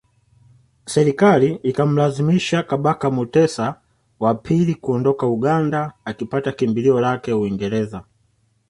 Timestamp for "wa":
4.19-4.33